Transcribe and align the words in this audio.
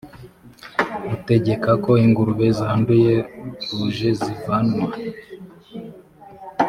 butegeka 1.07 1.71
ko 1.83 1.91
ingurube 2.05 2.47
zanduye 2.59 3.13
ruje 3.77 4.09
zivanwa 4.21 4.87